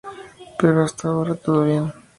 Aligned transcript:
Pero 0.59 0.83
hasta 0.83 1.09
ahora, 1.09 1.35
todo 1.35 1.63
bien. 1.63 1.93